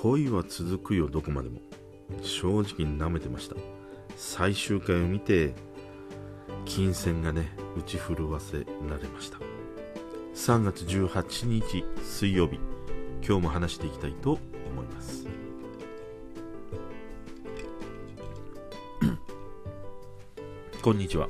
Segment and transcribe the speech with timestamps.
[0.00, 1.60] 恋は続くよどこまでも。
[2.22, 3.56] 正直に舐めてました。
[4.16, 5.54] 最終回を見て
[6.64, 8.58] 金銭がね打ち震わせ
[8.88, 9.38] られました。
[10.34, 12.60] 3月18日水曜日
[13.26, 14.38] 今日も話していきたいと
[14.70, 15.26] 思います。
[20.80, 21.28] こんにちは。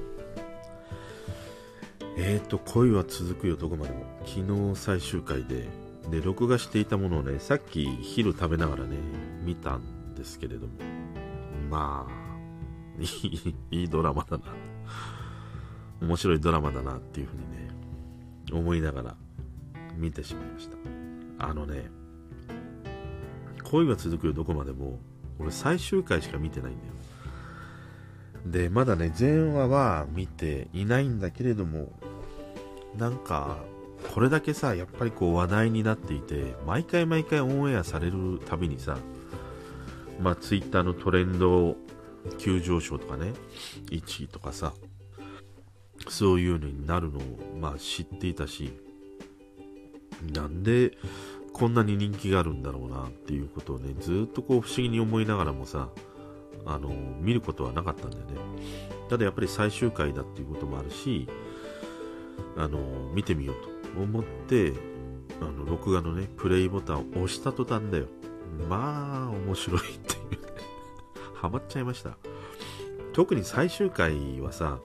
[2.18, 4.04] えーと恋は続くよどこまでも。
[4.26, 4.40] 昨
[4.74, 8.96] 日最終回でで録画していたものをねさっき昼食べながらね
[9.44, 10.72] 見たんですけれども。
[11.70, 12.28] まあ
[13.70, 14.44] いいドラマだな。
[16.00, 17.70] 面白いドラマだなっていうふうにね
[18.52, 19.16] 思いながら
[19.96, 20.76] 見てしまいました。
[21.38, 21.90] あのね
[23.64, 24.98] 恋が続くよどこまでも
[25.38, 26.92] 俺最終回しか見てないんだよ。
[28.46, 31.92] でまだね前話は見ていないんだけれども
[32.96, 33.58] なんか
[34.14, 38.98] これだけさやっぱりこう話題になっていて毎回毎回オンエアされるたびにさ
[40.20, 41.76] まあツイッターのトレンド
[42.38, 43.32] 急上昇とかね
[43.90, 44.72] 1位とかさ
[46.08, 47.22] そういうのになるのを、
[47.60, 48.72] まあ、知っていたし
[50.32, 50.92] なんで
[51.52, 55.88] こんなに人気があるんだろうなっていうことをねずっとこう不思議に思いながらもさ
[56.66, 56.88] あの
[57.20, 58.32] 見ることはなかったんだよね。
[59.08, 61.28] ただやっぱり最終回だっていうこともあるし
[62.56, 62.78] あの
[63.12, 63.77] 見てみようと。
[63.96, 64.72] 思って
[65.40, 68.06] あの録画のねプレイボタンを押した途端だよ。
[68.68, 70.18] まあ面白いっていう。
[71.34, 72.16] ハマっちゃいました。
[73.12, 74.78] 特に最終回はさ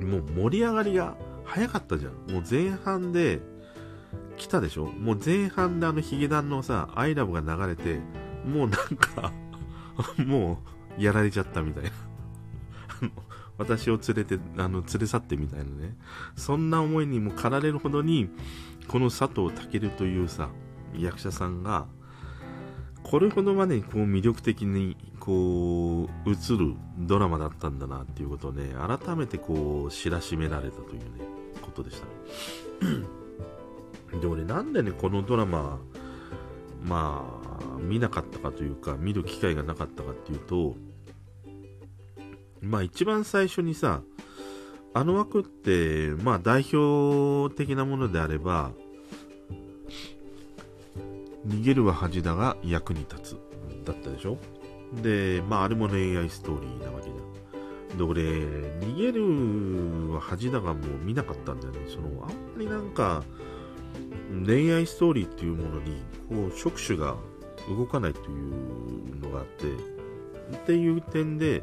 [0.00, 2.12] もう盛り上がりが早かったじゃん。
[2.32, 3.40] もう前半で
[4.36, 4.86] 来たでしょ？
[4.86, 8.00] もう前半であのヒゲダンのさ、アイラブが流れて、
[8.46, 9.32] もうなんか
[10.24, 10.62] も
[10.98, 11.90] うやられちゃったみたいな。
[13.60, 15.94] 私を連れて、あの、連れ去ってみたいなね。
[16.34, 18.30] そんな思いにも駆られるほどに、
[18.88, 20.48] この佐藤健というさ、
[20.98, 21.86] 役者さんが、
[23.02, 31.24] これほどまでにこう魅力的にこう映るドラマだったんだなっていうことをね改めてこう知らしめられたというね
[31.62, 32.06] ことでした
[34.20, 35.80] で俺なんでねこのドラマ
[36.84, 40.76] まあ見なかったかというか見る機会がなかったかっていうと
[42.62, 44.02] まあ一番最初にさ
[44.94, 48.72] あの枠ってまあ代表的なものであれば
[51.46, 53.38] 逃げるは恥だが役に立つ
[53.84, 54.36] だったでしょ？
[55.02, 57.98] で、まあ、あれも恋愛ストーリーなわけじゃん。
[57.98, 61.78] で、俺、逃げるは恥だがもう見なかったんだよね。
[61.86, 63.22] その、あんまりなんか、
[64.44, 67.16] 恋愛ストーリーっていうものに、こう、触手が
[67.68, 69.66] 動かないというのがあって、
[70.56, 71.62] っていう点で、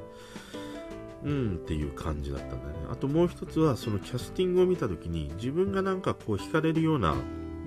[1.24, 2.88] うんっていう感じだったんだよね。
[2.90, 7.16] あともう一つは、そのキャスティングを見たときに、自分がなんかこう惹かれるような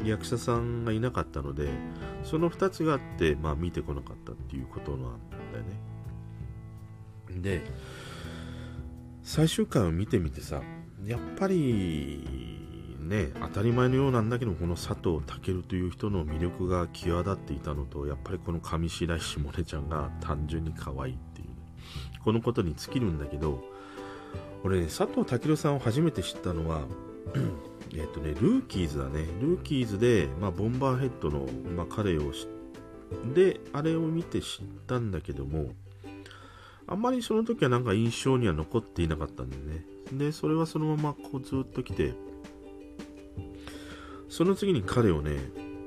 [0.04, 1.68] 役者さんがいなかったので、
[2.24, 5.10] その2つがあって、まあ見てこなかったっていうことなんだよ
[7.34, 7.42] ね。
[7.42, 7.62] で、
[9.22, 10.62] 最終回を見てみてさ、
[11.04, 12.24] やっぱり、
[13.00, 21.16] ね、当たり前のようなんだけど、この佐藤健という人の魅力が際立っていたのと、やっぱりこの上白石萌音ちゃんが単純に可愛いっ、
[22.24, 23.62] このことに尽きるんだけど、
[24.62, 26.82] 俺、ね、佐藤健さんを初めて知ったのは、
[27.94, 29.26] えっ、とね、ルーキーズだね。
[29.40, 31.46] ルーキーズで、まあ、ボンバーヘッドの、
[31.76, 32.46] まあ、彼を知
[33.34, 35.72] で、あれを見て知ったんだけども、
[36.86, 39.84] あんまりその時はなんか印象には残っていなかったんだよね。
[40.12, 42.14] で、それはそのままこうずっと来て、
[44.28, 45.38] その次に彼をね、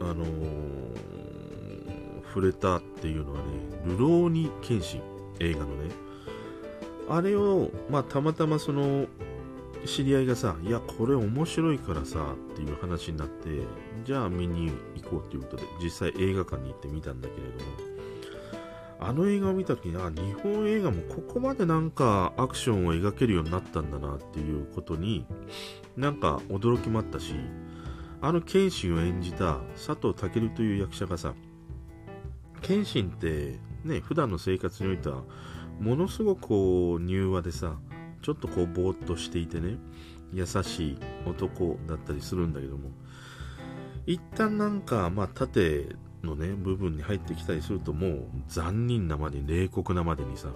[0.01, 0.27] あのー、
[2.27, 3.45] 触れたっていうのはね、
[3.85, 5.01] ルローニケンシン、
[5.39, 5.91] 映画のね、
[7.09, 9.07] あれを、まあ、たまたまその、
[9.85, 13.49] 知り合いがさ、いや、これ面白いからさ、っていう話になって、
[14.05, 17.93] じゃあ見に行こうっていうことで、実際映画館に行って見たんだけれども、
[18.99, 25.25] あの映画を見た時に、あ、日本映画もここまでなんかアクションを描けるようになったんだなっていうことに、
[25.97, 27.35] なんか驚きもあったし、
[28.21, 31.33] あの謙信を演じた佐藤健という役者がさ、
[32.61, 35.23] 謙信ってね、普段の生活においては、
[35.79, 37.77] ものすごくこう、柔和でさ、
[38.23, 39.77] ちょっとこうぼーっとしていてね
[40.33, 40.97] 優しい
[41.27, 42.89] 男だったりするんだけども
[44.07, 45.89] 一旦なんかまあ縦
[46.23, 50.49] のね部分に入ってきたりするともう残忍なまで冷酷なまでにさ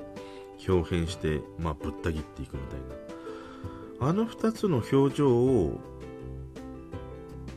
[0.68, 4.08] 表現してまあぶった切っていくみたいな。
[4.10, 5.80] あの2つの表情を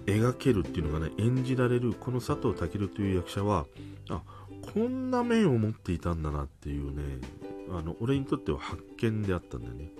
[0.06, 3.66] 描けるっていうのがね演じられるこの佐藤健という役者は
[4.08, 4.22] あ
[4.74, 7.26] こんな面を持っていたんだなっていうね
[7.70, 9.90] あの俺にとっては発見であったんだよね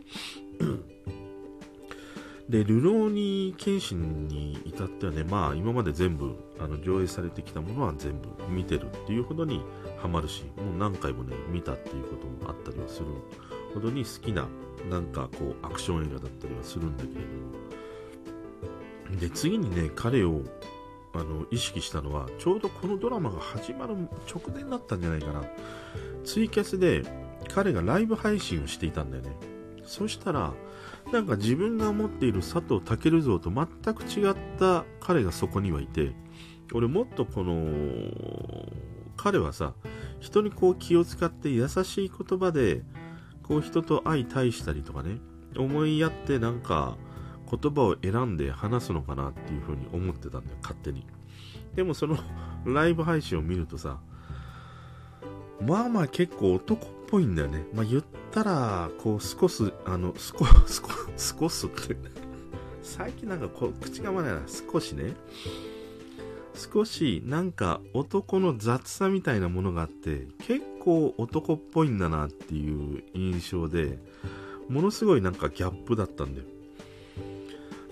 [2.51, 9.63] で、ルローニケンシンに至ってはね、まあ今まで全部あの上映されてきたものは全部見てるっていうほどに
[9.99, 13.07] ハマるし、もう何回もね、見たっていうこともあったりはする
[13.73, 14.49] ほどに好きな、
[14.91, 17.21] なんかこう、アクション映画だったりはするんだけれど
[19.15, 19.21] も。
[19.21, 20.43] で、次にね、彼を
[21.13, 23.95] あの意識したのは、ちょうどこのドラマが始まる
[24.33, 25.43] 直前だったんじゃないかな。
[26.25, 27.03] ツイキャスで
[27.53, 29.37] 彼がライブ配信をしていたんだよね。
[29.85, 30.53] そしたら、
[31.13, 36.13] なんか自分が持っている佐藤健像と全く違った彼がそこにはいて、
[36.73, 38.71] 俺もっとこの、
[39.17, 39.75] 彼はさ、
[40.21, 42.83] 人にこう気を使って優しい言葉で、
[43.43, 45.19] こう人と相対したりとかね、
[45.57, 46.97] 思いやってなんか
[47.51, 51.07] 言葉を選んで話すのかなっていうふうに思ってたんだよ、勝手に。
[51.75, 52.19] でもその
[52.65, 54.01] ライブ配信を見るとさ、
[55.67, 57.67] まあまあ結構男っぽいんだよね。
[57.75, 60.85] まあ言ったら、こう少し、あの、少、少、
[61.17, 61.97] 少すって
[62.83, 65.15] 最近なんかこう口がまないな、少しね。
[66.61, 73.99] 少しなんか男の雑さみたいなものがあって結構男っぽいんだなっていう印象で
[74.69, 76.47] ものすごいなんかギャップだったんだよ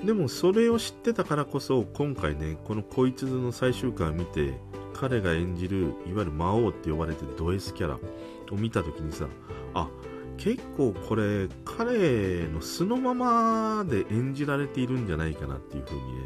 [0.04, 4.54] でもそれを知ってたからこそ今回ねこの「こいつの最終回を見て
[4.94, 9.26] 彼が演じるいわゆる魔王って呼ばれてるド S キャラを見た時にさ
[9.74, 9.88] あ
[10.36, 16.20] 結構これ彼の素のままで演じられているんじゃないかなっていう風にね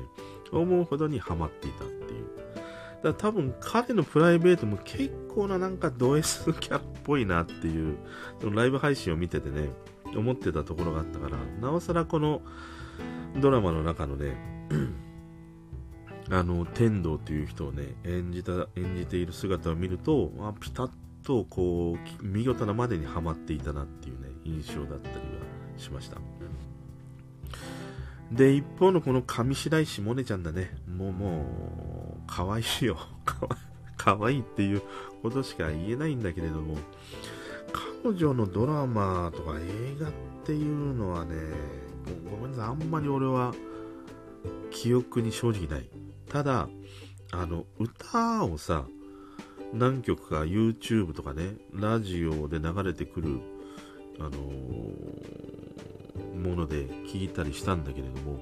[0.53, 2.27] 思うほどにハマっていたっていう。
[2.37, 7.97] だから多分彼のプライベートも結構ななんかド S キャラっぽいなっていう
[8.41, 9.71] そのライブ配信を見ててね
[10.17, 12.43] 思ってたところがあったからなおさらこの
[13.37, 14.37] ドラマの中のね
[16.31, 20.91] あの天道という人をね演じた演じている姿を見ると、まあ、ピタッ
[21.25, 25.23] とこう見事なまでにはまっていたなっていうね印象だったりは
[25.77, 26.19] しました。
[28.31, 30.71] で一方のこの上白石萌音ちゃんだね。
[30.89, 31.43] もうも
[32.19, 32.99] う可愛いよ。
[33.97, 34.83] 可愛いっていう
[35.23, 36.77] ことしか言えないんだけれども
[38.03, 40.13] 彼女のドラマとか映画っ
[40.45, 41.37] ていうのはね
[42.31, 43.55] ごめんなさいあんまり俺は
[44.71, 45.89] 記憶に正直ない。
[46.29, 46.69] ただ
[47.31, 48.87] あの歌をさ
[49.73, 53.41] 何曲か YouTube とかねラジオで流れてくる
[54.19, 58.41] あのー、もので聞いたりしたんだけれども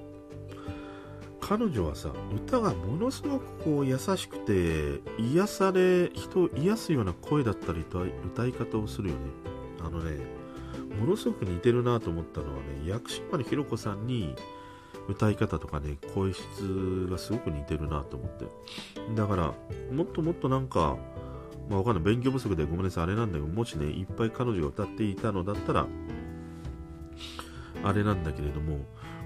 [1.39, 9.50] 彼女はさ歌がものすごくこう優しくて癒され人を癒すような声だったりと歌い方をするよね。
[9.85, 10.19] あのね
[10.99, 14.35] ものすごく似てるなと思ったのはね薬師丸ひろ子さんに
[15.07, 18.45] 歌い方とかね、声質がすごく似てるなと思って。
[19.15, 19.53] だから、
[19.91, 20.97] もっともっとなんか、
[21.69, 22.03] まあわかんない。
[22.03, 23.03] 勉強不足でごめんなさい。
[23.05, 25.87] あれなんだけど、もしね、いっぱい彼女が歌っていたのだったら、
[27.83, 28.79] あれなんだけれども、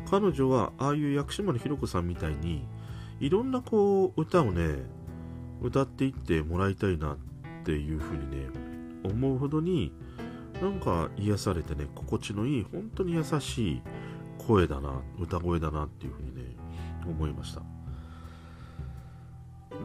[0.10, 2.66] 彼女は、ああいう薬師丸ひろ子さんみたいに、
[3.20, 4.78] いろんなこう、歌をね、
[5.62, 7.18] 歌っていってもらいたいなっ
[7.64, 8.48] ていうふうにね、
[9.04, 9.92] 思うほどに、
[10.62, 13.82] なんか癒されてね、心地のいい、本当に優しい、
[14.48, 16.56] 声だな歌声だなっていうふうにね
[17.08, 17.62] 思いました。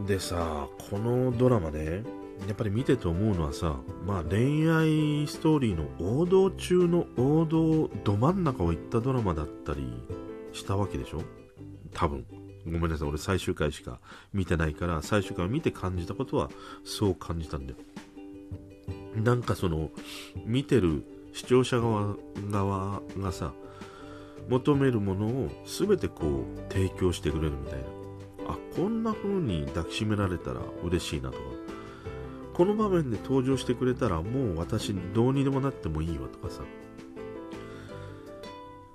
[0.07, 2.03] でさこのドラマね
[2.47, 3.77] やっぱり見てて思うのはさ
[4.07, 5.89] まあ恋愛ストーリーの
[6.21, 9.93] 王道中の王道ど真ん中を行ったドラマだったり
[10.53, 11.23] したわけでしょ？
[11.93, 12.25] 多分。
[12.67, 13.99] ごめんなさい俺最終回しか
[14.35, 16.51] 見てないから最終回を見て感じたことは
[16.85, 17.79] そう感じたんだよ。
[19.15, 19.91] なんかその
[20.45, 22.17] 見てる視聴者側
[22.51, 23.53] 側がさ
[24.49, 27.85] 求めるものを全てこう提供してくれるみたいな。
[28.49, 31.43] あこんな風に抱きしめられたら嬉しいなとか。
[32.55, 36.63] この場面で登場してくれたらもう私どうにでもなってもいいわとかさ。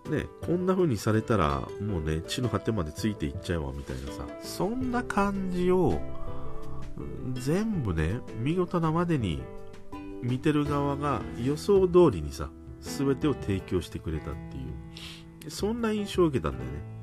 [0.10, 4.26] ねこんな風にされたらもうね地の果てまでついていっちゃうわみたいなさ。
[4.42, 6.00] そんな感じを
[7.34, 9.42] 全部ね見事なまでに
[10.26, 12.50] 見てる側が予想通りにさ
[12.82, 16.96] 全てを提供してくれたっていうそんな印象を受けたんだよね。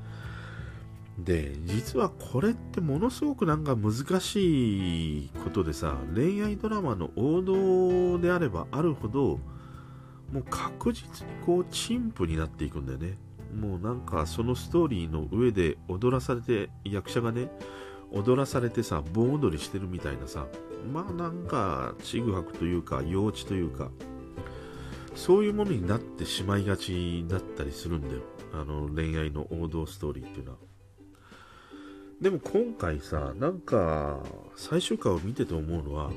[1.17, 9.39] で、実はこれってものすごくなんか難しいことでさ、恋愛ドラマの王道であればあるほど、
[10.31, 13.17] もう確実にこう陳腐になっていくんだよね。
[13.55, 17.51] もうなんかそのストーリーの上で踊らされて、役者がね、
[18.13, 20.47] 踊らされてさ、盆踊りしてるみたいなさ、
[20.91, 23.89] まあなんかちぐはぐというか幼稚というか、
[25.15, 28.21] そういうものになってしまいがちだったりするんだよ。
[28.53, 30.57] あの恋愛の王道ストーリーっていうのは。
[32.21, 34.23] でも今回さ、なんか
[34.55, 36.11] 最終回を見てて思うのは、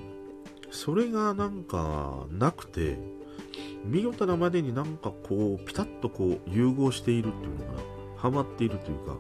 [0.71, 2.99] それがなんかなくて、
[3.85, 7.79] 見事なまでになんかこう、ピタッとこう融合しているっていうのかな
[8.17, 9.17] ハマっているというか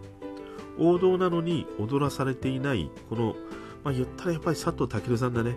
[0.78, 3.37] 王道なのに踊らされていないこの、
[3.85, 5.56] まあ、言ったらやっぱり佐藤健さんだね。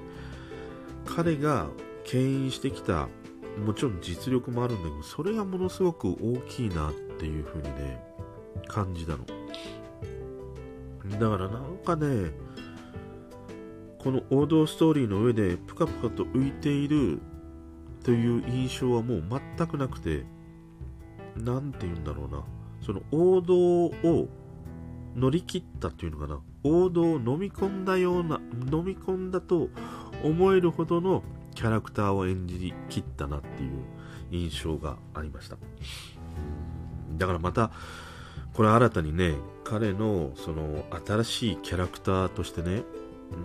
[1.05, 1.67] 彼が
[2.03, 3.07] 牽引してきた
[3.65, 8.03] もちろん実力もあるんだけどそれがものすごく大きいなっていう風にね
[8.67, 9.25] 感じたの。
[11.19, 12.31] だからなんかね
[13.97, 17.19] この王道ストーリーの上でプカプカと浮いている
[18.03, 19.23] という印象はもう
[19.57, 20.25] 全くなくて
[21.35, 22.43] 何て言うんだろうな。
[22.81, 24.29] その王道を
[25.19, 26.39] 乗り切ったっていうのかな？
[26.63, 28.39] 王道を飲み込んだような
[28.71, 29.69] 飲み込んだと
[30.23, 31.23] 思えるほどの
[31.55, 33.71] キャラクターを演じきったなっていう
[34.31, 35.57] 印象がありました。
[37.17, 37.71] だからまた
[38.53, 42.83] これ新たにね彼のその新しいキャラクターとしてね
[43.31, 43.35] う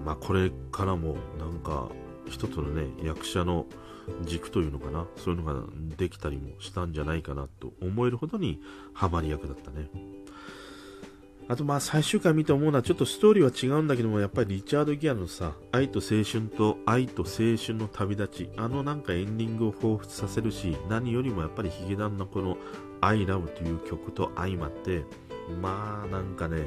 [0.00, 1.88] んまあこれからもなんか
[2.28, 3.66] 一つのね役者の
[4.22, 5.06] 軸というのかな。
[5.16, 5.62] そういうのが
[5.96, 8.60] できたりもしたんじゃないかなと思えるほどに
[8.92, 9.90] ハマり役だったね。
[11.46, 22.56] あとまあ最終回見て思うのはちょっとストーリーは違うんだけどもやっぱりリチャード・ギアのさ愛と青春と愛と青春の旅立ちあのなんかエンディングを彷彿させるし何よりもやっぱりヒゲダンのこの
[23.02, 25.04] I love という曲と相まって
[25.60, 26.62] まあなんかね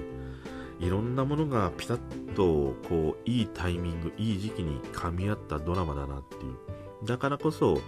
[0.80, 6.67] いろんなものがピタッとこういいタイミングいい時期に噛み合ったドラマだなっていう。
[7.04, 7.80] だからこそ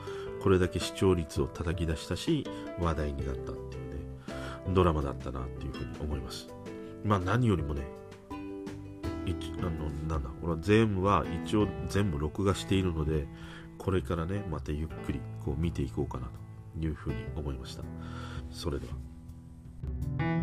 [0.41, 2.45] これだけ視聴率を叩き出したし
[2.79, 3.99] 話題になったっていうね
[4.73, 6.47] ドラマだったなっていうふうに思います。
[7.03, 7.83] まあ何よりもね
[9.59, 13.27] あのなんだこれは全部は一応全部録画しているので
[13.77, 16.27] これからねまたゆっくりこう見ていこうかな
[16.79, 17.83] というふうに思いました。
[18.51, 20.38] それでは。